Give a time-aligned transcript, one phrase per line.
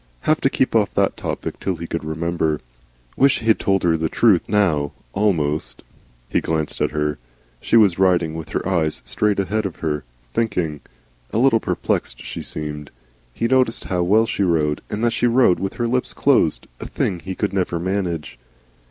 [0.21, 2.59] Have to keep off that topic until he could remember.
[3.15, 5.83] Wish he'd told her the truth now almost.
[6.27, 7.19] He glanced at her.
[7.59, 10.03] She was riding with her eyes straight ahead of her.
[10.33, 10.81] Thinking.
[11.31, 12.89] A little perplexed, perhaps, she seemed.
[13.31, 16.87] He noticed how well she rode and that she rode with her lips closed a
[16.87, 18.39] thing he could never manage.